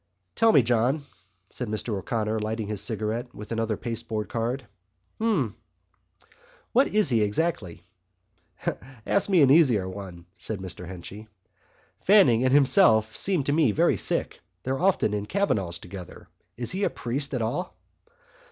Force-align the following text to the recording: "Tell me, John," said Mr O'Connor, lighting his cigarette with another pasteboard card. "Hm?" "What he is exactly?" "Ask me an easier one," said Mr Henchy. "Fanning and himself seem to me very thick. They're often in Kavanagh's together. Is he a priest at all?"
"Tell 0.33 0.51
me, 0.51 0.63
John," 0.63 1.05
said 1.51 1.67
Mr 1.67 1.89
O'Connor, 1.95 2.39
lighting 2.39 2.67
his 2.69 2.81
cigarette 2.81 3.35
with 3.35 3.51
another 3.51 3.77
pasteboard 3.77 4.29
card. 4.29 4.65
"Hm?" 5.19 5.55
"What 6.73 6.87
he 6.87 6.97
is 6.97 7.11
exactly?" 7.11 7.85
"Ask 9.05 9.29
me 9.29 9.43
an 9.43 9.51
easier 9.51 9.87
one," 9.87 10.25
said 10.39 10.57
Mr 10.59 10.87
Henchy. 10.87 11.27
"Fanning 12.03 12.43
and 12.43 12.51
himself 12.51 13.15
seem 13.15 13.43
to 13.43 13.53
me 13.53 13.71
very 13.71 13.95
thick. 13.95 14.39
They're 14.63 14.79
often 14.79 15.13
in 15.13 15.27
Kavanagh's 15.27 15.77
together. 15.77 16.27
Is 16.57 16.71
he 16.71 16.83
a 16.83 16.89
priest 16.89 17.35
at 17.35 17.43
all?" 17.43 17.77